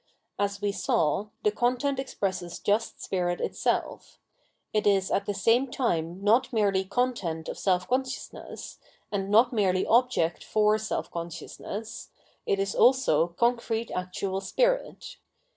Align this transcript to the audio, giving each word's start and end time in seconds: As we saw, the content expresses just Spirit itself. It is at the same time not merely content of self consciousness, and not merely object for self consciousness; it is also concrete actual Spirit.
As 0.39 0.61
we 0.61 0.71
saw, 0.71 1.27
the 1.43 1.51
content 1.51 1.99
expresses 1.99 2.57
just 2.57 3.03
Spirit 3.03 3.39
itself. 3.39 4.17
It 4.73 4.87
is 4.87 5.11
at 5.11 5.27
the 5.27 5.33
same 5.35 5.69
time 5.69 6.23
not 6.23 6.51
merely 6.51 6.83
content 6.85 7.47
of 7.47 7.59
self 7.59 7.87
consciousness, 7.87 8.79
and 9.11 9.29
not 9.29 9.53
merely 9.53 9.85
object 9.85 10.43
for 10.43 10.79
self 10.79 11.11
consciousness; 11.11 12.09
it 12.47 12.57
is 12.57 12.73
also 12.73 13.27
concrete 13.27 13.91
actual 13.91 14.41
Spirit. 14.41 15.17